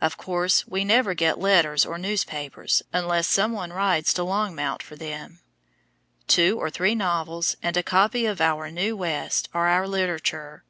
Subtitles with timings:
[0.00, 4.96] Of course, we never get letters or newspapers unless some one rides to Longmount for
[4.96, 5.40] them.
[6.26, 10.64] Two or three novels and a copy of Our New West are our literature.